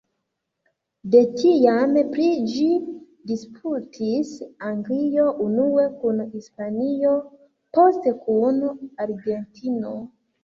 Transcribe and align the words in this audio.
De 1.15 1.19
tiam 1.39 1.91
pri 2.13 2.29
ĝi 2.53 2.69
disputis 3.31 4.31
Anglio 4.69 5.25
unue 5.47 5.85
kun 5.99 6.23
Hispanio, 6.31 7.11
poste 7.79 8.15
kun 8.23 8.59
Argentino. 9.07 9.93